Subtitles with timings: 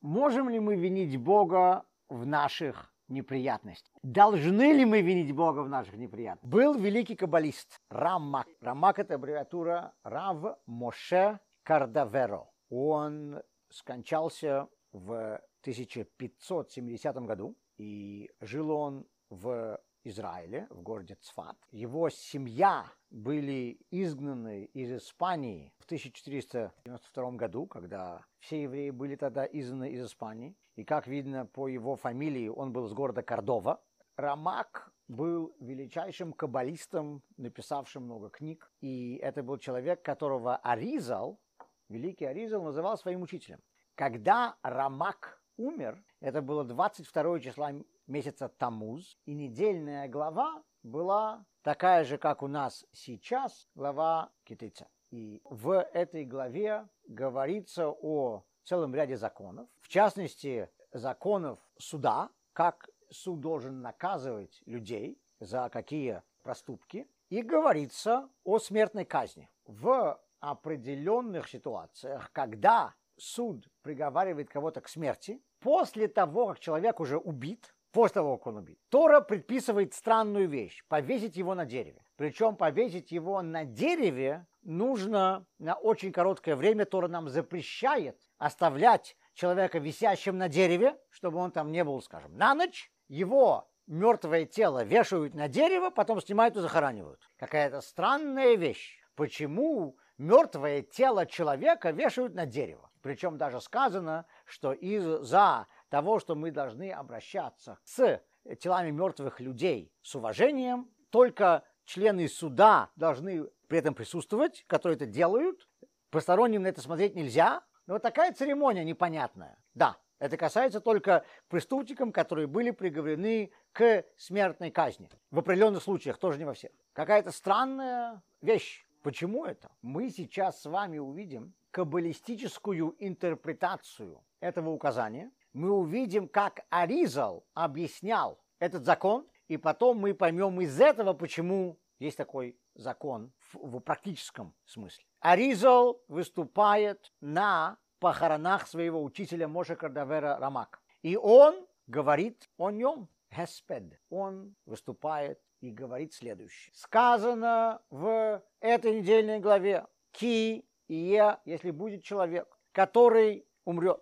[0.00, 3.92] можем ли мы винить Бога в наших неприятностях?
[4.02, 6.50] Должны ли мы винить Бога в наших неприятностях?
[6.50, 8.46] Был великий каббалист Рамак.
[8.60, 12.50] Рамак– это аббревиатура Рав Моше Кардаверо.
[12.70, 21.56] Он скончался в 1570 году, и жил он в Израиле, в городе Цфат.
[21.70, 29.90] Его семья были изгнаны из Испании в 1492 году, когда все евреи были тогда изгнаны
[29.90, 30.56] из Испании.
[30.76, 33.82] И как видно по его фамилии, он был из города Кордова.
[34.16, 38.70] Рамак был величайшим каббалистом, написавшим много книг.
[38.80, 41.40] И это был человек, которого Аризал,
[41.88, 43.60] великий Аризал, называл своим учителем.
[43.94, 47.72] Когда Рамак умер, это было 22 числа
[48.10, 54.88] месяца Тамуз, и недельная глава была такая же, как у нас сейчас, глава китайца.
[55.10, 63.40] И в этой главе говорится о целом ряде законов, в частности, законов суда, как суд
[63.40, 69.48] должен наказывать людей за какие проступки, и говорится о смертной казни.
[69.64, 77.74] В определенных ситуациях, когда суд приговаривает кого-то к смерти, после того, как человек уже убит,
[77.92, 78.78] после того, как он убит.
[78.88, 82.02] Тора предписывает странную вещь– повесить его на дереве.
[82.16, 86.84] Причем повесить его на дереве нужно на очень короткое время.
[86.84, 92.54] Тора нам запрещает оставлять человека висящим на дереве, чтобы он там не был, скажем, на
[92.54, 92.92] ночь.
[93.08, 97.20] Его мертвое тело вешают на дерево, потом снимают и захоранивают.
[97.38, 98.98] Какая-то странная вещь.
[99.16, 102.90] Почему мертвое тело человека вешают на дерево?
[103.02, 108.22] Причем даже сказано, что из-за того, что мы должны обращаться с
[108.60, 110.88] телами мертвых людей с уважением.
[111.10, 115.68] Только члены суда должны при этом присутствовать, которые это делают.
[116.10, 117.62] Посторонним на это смотреть нельзя.
[117.86, 119.58] Но вот такая церемония непонятная.
[119.74, 125.08] Да, это касается только преступникам, которые были приговорены к смертной казни.
[125.30, 126.70] В определенных случаях, тоже не во всех.
[126.92, 128.84] Какая-то странная вещь.
[129.02, 129.70] Почему это?
[129.82, 138.84] Мы сейчас с вами увидим каббалистическую интерпретацию этого указания, мы увидим, как Аризал объяснял этот
[138.84, 145.04] закон, и потом мы поймем из этого, почему есть такой закон в, в практическом смысле.
[145.20, 150.80] Аризал выступает на похоронах своего учителя Моша Кардавера Рамак.
[151.02, 154.00] И он говорит о нем, Хеспед.
[154.08, 156.72] Он выступает и говорит следующее.
[156.74, 164.00] Сказано в этой недельной главе, Ки и я, если будет человек, который умрет,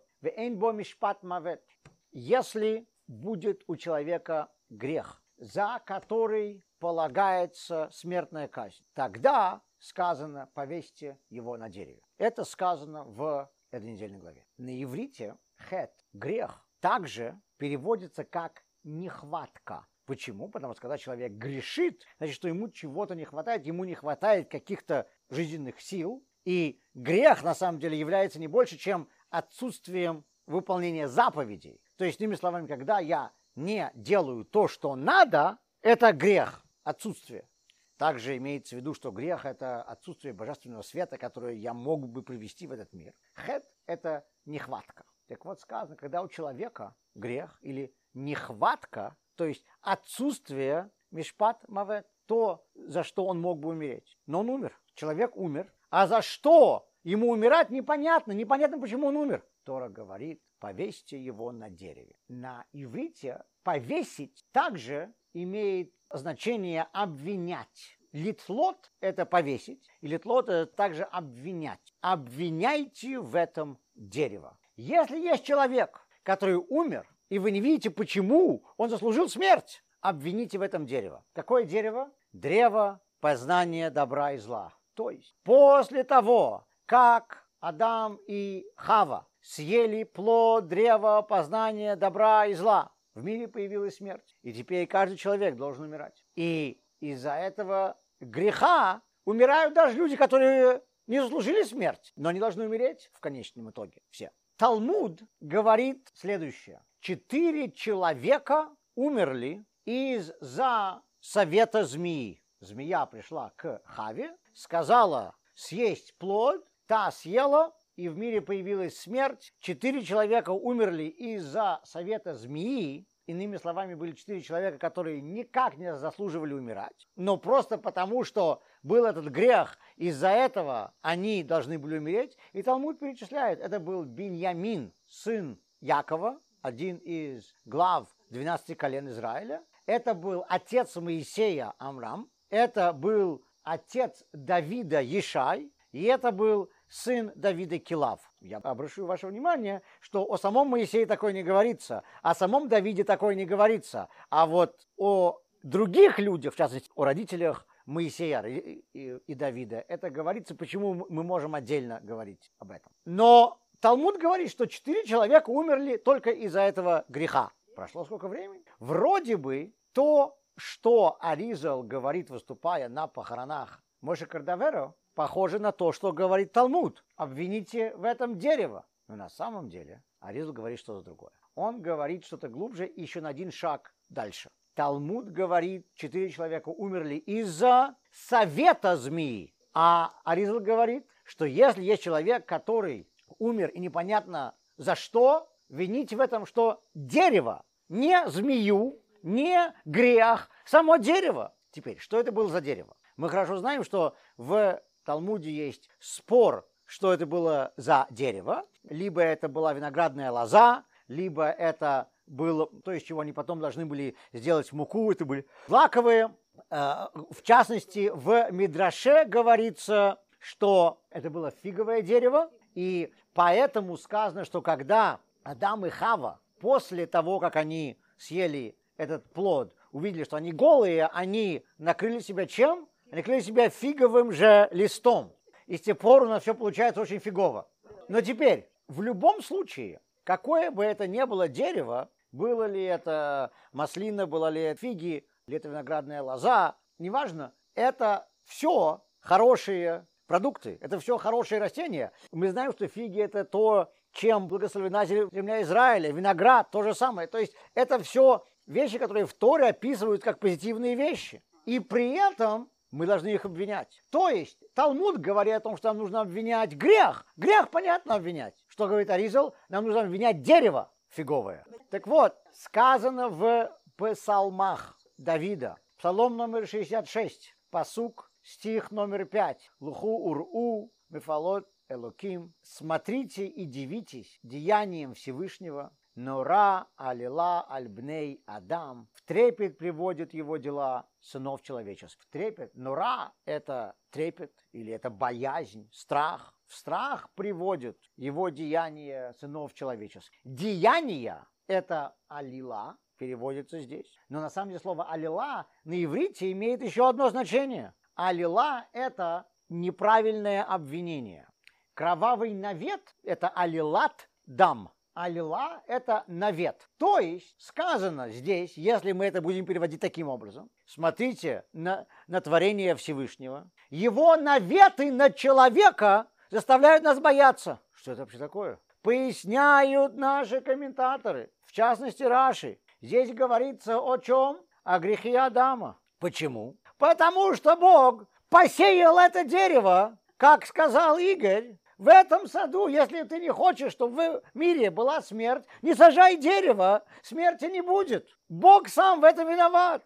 [2.10, 11.68] если будет у человека грех, за который полагается смертная казнь, тогда сказано повесьте его на
[11.68, 12.02] дереве.
[12.18, 14.46] Это сказано в этой недельной главе.
[14.56, 15.36] На иврите
[15.68, 19.86] хет, грех, также переводится как нехватка.
[20.04, 20.48] Почему?
[20.48, 25.06] Потому что когда человек грешит, значит, что ему чего-то не хватает, ему не хватает каких-то
[25.28, 26.24] жизненных сил.
[26.44, 31.80] И грех на самом деле является не больше, чем отсутствием выполнения заповедей.
[31.96, 37.48] То есть, иными словами, когда я не делаю то, что надо, это грех, отсутствие.
[37.96, 42.68] Также имеется в виду, что грех– это отсутствие божественного света, которое я мог бы привести
[42.68, 43.12] в этот мир.
[43.34, 45.04] Хет– это нехватка.
[45.26, 52.64] Так вот сказано, когда у человека грех или нехватка, то есть отсутствие мишпат мавет, то,
[52.74, 54.16] за что он мог бы умереть.
[54.26, 54.78] Но он умер.
[54.94, 55.72] Человек умер.
[55.90, 59.42] А за что Ему умирать непонятно, непонятно, почему он умер.
[59.64, 62.14] Тора говорит, повесьте его на дереве.
[62.28, 67.96] На иврите повесить также имеет значение обвинять.
[68.12, 71.94] Литлот– это повесить, и литлот– это также обвинять.
[72.02, 74.58] Обвиняйте в этом дерево.
[74.76, 80.62] Если есть человек, который умер, и вы не видите, почему он заслужил смерть, обвините в
[80.62, 81.24] этом дерево.
[81.32, 82.12] Какое дерево?
[82.34, 84.74] Древо познания добра и зла.
[84.92, 92.90] То есть после того, как Адам и Хава съели плод древа познания добра и зла.
[93.14, 94.36] В мире появилась смерть.
[94.42, 96.24] И теперь каждый человек должен умирать.
[96.34, 103.10] И из-за этого греха умирают даже люди, которые не заслужили смерть, но не должны умереть
[103.12, 104.32] в конечном итоге все.
[104.56, 106.82] Талмуд говорит следующее.
[107.00, 112.42] Четыре человека умерли из-за совета змеи.
[112.60, 119.52] Змея пришла к Хаве, сказала съесть плод, та съела, и в мире появилась смерть.
[119.60, 123.06] Четыре человека умерли из-за совета змеи.
[123.26, 127.06] Иными словами, были четыре человека, которые никак не заслуживали умирать.
[127.14, 132.38] Но просто потому, что был этот грех, из-за этого они должны были умереть.
[132.54, 139.62] И Талмуд перечисляет, это был Беньямин, сын Якова, один из глав 12 колен Израиля.
[139.84, 142.30] Это был отец Моисея Амрам.
[142.48, 145.70] Это был отец Давида Ешай.
[145.92, 148.20] И это был сын Давида Килав.
[148.40, 153.34] Я обращу ваше внимание, что о самом Моисее такое не говорится, о самом Давиде такое
[153.34, 160.10] не говорится, а вот о других людях, в частности, о родителях Моисея и, Давида, это
[160.10, 162.92] говорится, почему мы можем отдельно говорить об этом.
[163.06, 167.52] Но Талмуд говорит, что четыре человека умерли только из-за этого греха.
[167.74, 168.64] Прошло сколько времени?
[168.78, 176.12] Вроде бы то, что Аризал говорит, выступая на похоронах Моше Кардаверо, похоже на то, что
[176.12, 177.04] говорит Талмуд.
[177.16, 178.86] Обвините в этом дерево.
[179.08, 181.32] Но на самом деле Аризал говорит что-то другое.
[181.56, 184.48] Он говорит что-то глубже еще на один шаг дальше.
[184.74, 189.52] Талмуд говорит, четыре человека умерли из-за совета змеи.
[189.74, 193.08] А Аризал говорит, что если есть человек, который
[193.40, 200.96] умер и непонятно за что, винить в этом, что дерево, не змею, не грех, само
[200.96, 201.56] дерево.
[201.72, 202.96] Теперь, что это было за дерево?
[203.16, 208.66] Мы хорошо знаем, что в Талмуде есть спор, что это было за дерево.
[208.90, 214.16] Либо это была виноградная лоза, либо это было то, из чего они потом должны были
[214.34, 215.10] сделать муку.
[215.10, 216.36] Это были лаковые.
[216.68, 222.50] Э, в частности, в Мидраше говорится, что это было фиговое дерево.
[222.74, 229.74] И поэтому сказано, что когда Адам и Хава после того, как они съели этот плод,
[229.90, 232.86] увидели, что они голые, они накрыли себя чем?
[233.10, 235.32] Накрыли себя фиговым же листом.
[235.66, 237.68] И с тех пор у нас все получается очень фигово.
[238.08, 244.26] Но теперь, в любом случае, какое бы это ни было дерево, было ли это маслина,
[244.26, 251.16] было ли это фиги, или это виноградная лоза, неважно, это все хорошие продукты, это все
[251.18, 252.12] хорошие растения.
[252.32, 257.28] Мы знаем, что фиги это то, чем благословена земля Израиля, виноград то же самое.
[257.28, 261.42] То есть это все вещи, которые в Торе описывают как позитивные вещи.
[261.66, 264.02] И при этом мы должны их обвинять.
[264.10, 267.26] То есть Талмуд говорит о том, что нам нужно обвинять грех.
[267.36, 268.64] Грех понятно обвинять.
[268.68, 269.54] Что говорит Аризал?
[269.68, 271.64] Нам нужно обвинять дерево фиговое.
[271.90, 280.92] Так вот, сказано в псалмах Давида, псалом номер 66, посук, стих номер 5, луху ур-у,
[281.08, 289.08] мефалот элоким, смотрите и дивитесь деянием Всевышнего, Нора, Алила, Альбней, Адам.
[289.14, 292.26] В трепет приводит его дела сынов человеческих.
[292.28, 292.74] Трепет.
[292.74, 296.58] Нора– это трепет или это боязнь, страх.
[296.66, 300.40] В страх приводит его деяния сынов человеческих.
[300.42, 304.12] Деяния– это Алила, переводится здесь.
[304.28, 307.94] Но на самом деле слово Алила на иврите имеет еще одно значение.
[308.16, 311.48] Алила– это неправильное обвинение.
[311.94, 316.88] Кровавый навет– это алилат дам– алила– это навет.
[316.98, 322.94] То есть сказано здесь, если мы это будем переводить таким образом, смотрите на, на творение
[322.94, 327.80] Всевышнего, его наветы на человека заставляют нас бояться.
[327.92, 328.78] Что это вообще такое?
[329.02, 332.78] Поясняют наши комментаторы, в частности Раши.
[333.00, 334.58] Здесь говорится о чем?
[334.84, 335.98] О грехе Адама.
[336.18, 336.76] Почему?
[336.96, 343.50] Потому что Бог посеял это дерево, как сказал Игорь, в этом саду, если ты не
[343.50, 348.28] хочешь, чтобы в мире была смерть, не сажай дерево, смерти не будет.
[348.48, 350.02] Бог сам в этом виноват.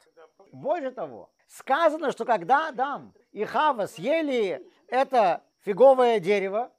[0.52, 6.72] Более того, сказано, что когда Адам и Хава съели это фиговое дерево,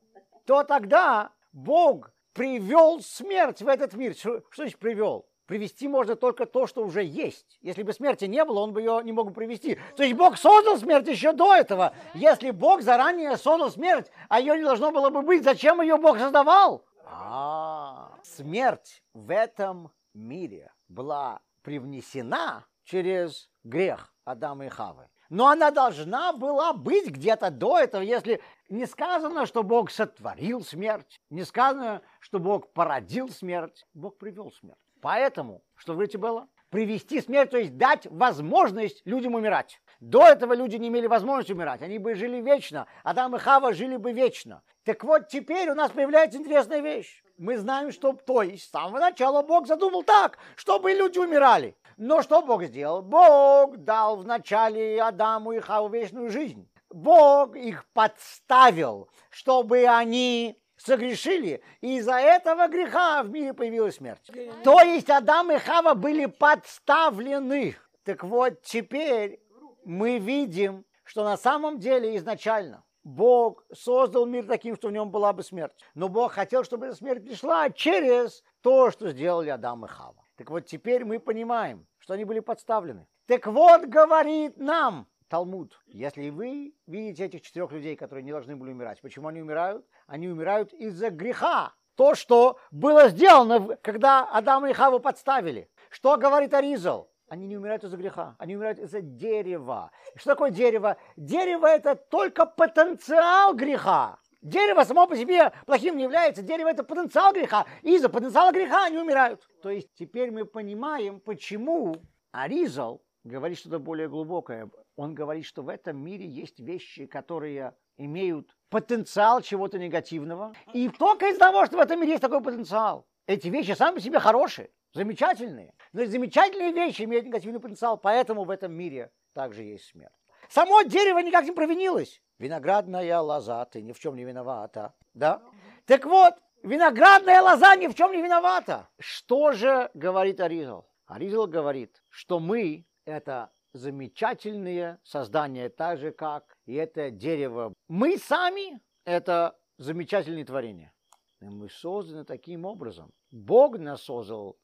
[0.46, 4.16] то тогда Бог привел смерть в этот мир.
[4.16, 5.28] Что, что значит привел?
[5.46, 7.58] Привести можно только то, что уже есть.
[7.62, 9.78] Если бы смерти не было, он бы ее не мог бы привести.
[9.98, 11.94] То есть Бог создал смерть еще до этого.
[12.14, 16.18] Если Бог заранее создал смерть, а ее не должно было бы быть, зачем ее Бог
[16.18, 16.86] создавал?
[17.06, 25.10] А, смерть в этом мире была привнесена через грех Адама и Хавы.
[25.30, 31.20] Но она должна была быть где-то до этого, если не сказано, что Бог сотворил смерть,
[31.30, 34.78] не сказано, что Бог породил смерть, Бог привел смерть.
[35.04, 36.48] Поэтому, что говорите было?
[36.70, 39.82] Привести смерть, то есть дать возможность людям умирать.
[40.00, 43.98] До этого люди не имели возможности умирать, они бы жили вечно, Адам и Хава жили
[43.98, 44.64] бы вечно.
[44.86, 47.22] Так вот, теперь у нас появляется интересная вещь.
[47.38, 51.76] Мы знаем, что, то есть, с самого начала Бог задумал так, чтобы люди умирали.
[51.98, 53.02] Но что Бог сделал?
[53.02, 56.70] Бог дал вначале Адаму и Хаву вечную жизнь.
[56.90, 64.30] Бог их подставил, чтобы они согрешили, и из-за этого греха в мире появилась смерть.
[64.64, 67.76] То есть Адам и Хава были подставлены.
[68.04, 69.40] Так вот, теперь
[69.86, 75.34] мы видим, что на самом деле изначально Бог создал мир таким, что в нем была
[75.34, 75.74] бы смерть.
[75.94, 80.26] Но Бог хотел, чтобы эта смерть пришла через то, что сделали Адам и Хава.
[80.36, 83.08] Так вот, теперь мы понимаем, что они были подставлены.
[83.26, 88.70] Так вот, говорит нам Талмуд, если вы видите этих четырех людей, которые не должны были
[88.70, 89.84] умирать, почему они умирают?
[90.06, 91.74] Они умирают из-за греха.
[91.96, 95.72] То, что было сделано, когда Адама и Хаву подставили.
[95.90, 97.10] Что говорит Аризал?
[97.28, 99.90] Они не умирают из-за греха, они умирают из-за дерева.
[100.16, 100.98] Что такое дерево?
[101.18, 104.20] Дерево это только потенциал греха.
[104.44, 106.44] Дерево само по себе плохим не является.
[106.44, 107.66] Дерево это потенциал греха.
[107.82, 109.42] Из-за потенциала греха они умирают.
[109.64, 111.96] То есть теперь мы понимаем, почему
[112.32, 114.70] Аризал говорит что-то более глубокое.
[114.96, 120.54] Он говорит, что в этом мире есть вещи, которые имеют потенциал чего-то негативного.
[120.74, 123.08] И только из-за того, что в этом мире есть такой потенциал.
[123.26, 125.74] Эти вещи сами по себе хорошие, замечательные.
[125.94, 130.14] Но замечательные вещи имеют негативный потенциал, поэтому в этом мире также есть смерть.
[130.50, 132.22] Само дерево никак не провинилось.
[132.38, 134.94] Виноградная лоза, ты ни в чем не виновата.
[135.14, 135.42] Да?
[135.86, 138.90] Так вот, виноградная лоза ни в чем не виновата.
[139.00, 140.88] Что же говорит Аризал?
[141.06, 147.74] Аризал говорит, что мы– это замечательные создания, так же, как и это дерево.
[147.88, 150.94] Мы сами– это замечательные творения.
[151.42, 153.12] И мы созданы таким образом.
[153.32, 154.58] Бог нас создал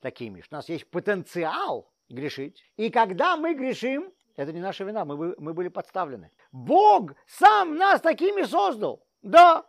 [0.00, 2.62] такими, что у нас есть потенциал грешить.
[2.76, 6.30] И когда мы грешим, это не наша вина, мы, мы были подставлены.
[6.52, 9.02] Бог сам нас такими создал.
[9.22, 9.66] Да,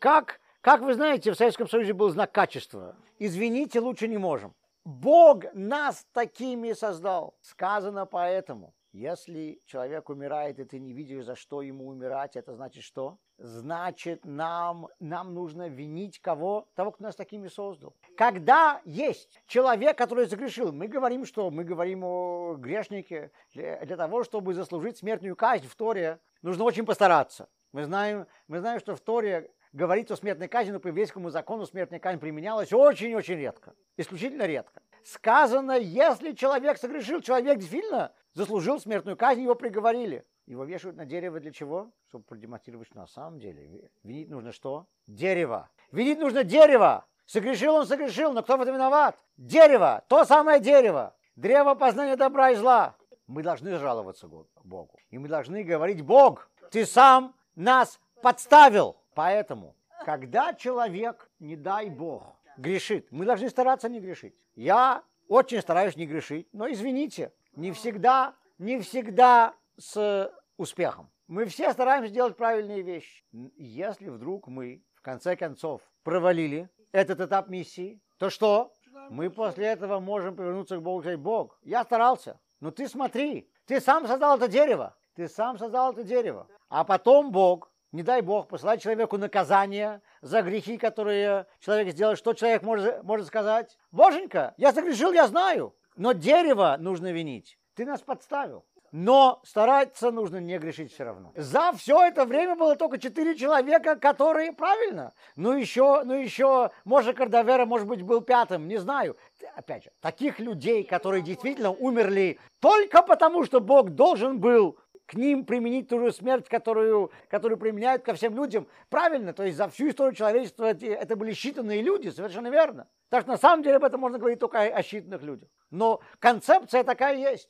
[0.00, 2.96] как, как вы знаете, в Советском Союзе был знак качества.
[3.18, 4.54] Извините, лучше не можем.
[4.88, 7.36] Бог нас такими создал.
[7.42, 8.72] Сказано поэтому.
[8.92, 13.18] Если человек умирает, и ты не видишь, за что ему умирать, это значит что?
[13.36, 16.68] Значит, нам, нам нужно винить кого?
[16.74, 17.94] Того, кто нас такими создал.
[18.16, 24.54] Когда есть человек, который загрешил, мы говорим, что мы говорим о грешнике, для, того, чтобы
[24.54, 27.50] заслужить смертную казнь в Торе, нужно очень постараться.
[27.72, 31.66] Мы знаем, мы знаем, что в Торе говорится о смертной казни, но по еврейскому закону
[31.66, 34.82] смертная казнь применялась очень-очень редко, исключительно редко.
[35.04, 40.26] Сказано, если человек согрешил, человек действительно заслужил смертную казнь, его приговорили.
[40.46, 41.90] Его вешают на дерево для чего?
[42.08, 44.86] Чтобы продемонстрировать, что на самом деле винить нужно что?
[45.06, 45.68] Дерево.
[45.92, 47.06] Винить нужно дерево.
[47.26, 49.18] Согрешил он, согрешил, но кто в этом виноват?
[49.36, 51.14] Дерево, то самое дерево.
[51.36, 52.96] Древо познания добра и зла.
[53.26, 54.98] Мы должны жаловаться Богу.
[55.10, 58.96] И мы должны говорить, Бог, ты сам нас подставил.
[59.18, 64.36] Поэтому, когда человек, не дай Бог, грешит, мы должны стараться не грешить.
[64.54, 71.10] Я очень стараюсь не грешить, но извините, не всегда, не всегда с успехом.
[71.26, 73.24] Мы все стараемся делать правильные вещи.
[73.56, 78.72] Если вдруг мы, в конце концов, провалили этот этап миссии, то что?
[79.10, 83.50] Мы после этого можем повернуться к Богу и сказать, Бог, я старался, но ты смотри,
[83.66, 86.46] ты сам создал это дерево, ты сам создал это дерево.
[86.68, 92.16] А потом Бог не дай Бог, посылать человеку наказание за грехи, которые человек сделал.
[92.16, 93.78] Что человек может, может сказать?
[93.90, 97.58] Боженька, я согрешил, я знаю, но дерево нужно винить.
[97.74, 98.64] Ты нас подставил.
[98.90, 101.30] Но стараться нужно не грешить все равно.
[101.36, 105.12] За все это время было только четыре человека, которые правильно.
[105.36, 109.18] Ну еще, ну еще, может, Кардавера, может быть, был пятым, не знаю.
[109.54, 115.46] Опять же, таких людей, которые действительно умерли только потому, что Бог должен был к ним
[115.46, 118.68] применить ту же смерть, которую, которую применяют ко всем людям.
[118.90, 122.86] Правильно, то есть за всю историю человечества эти, это были считанные люди, совершенно верно.
[123.08, 125.48] Так что на самом деле об этом можно говорить только о, о считанных людях.
[125.70, 127.46] Но концепция такая есть.